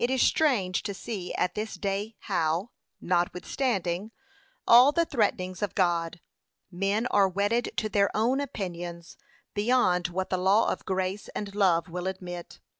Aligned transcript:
'It 0.00 0.10
is 0.10 0.20
strange 0.20 0.82
to 0.82 0.92
see 0.92 1.32
at 1.34 1.54
this 1.54 1.76
day 1.76 2.16
how, 2.22 2.72
notwithstanding, 3.00 4.10
all 4.66 4.90
the 4.90 5.04
threatenings 5.04 5.62
of 5.62 5.76
God, 5.76 6.20
men 6.72 7.06
are 7.06 7.28
wedded 7.28 7.70
to 7.76 7.88
their 7.88 8.10
own 8.16 8.40
opinions, 8.40 9.16
beyond 9.54 10.08
what 10.08 10.28
the 10.28 10.38
law 10.38 10.70
of 10.72 10.84
grace 10.84 11.28
and 11.36 11.54
love 11.54 11.88
will 11.88 12.08
admit. 12.08 12.58